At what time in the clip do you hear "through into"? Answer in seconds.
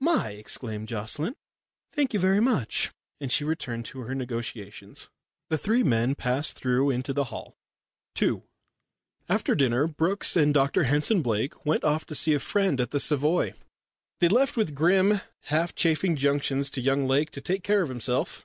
6.56-7.12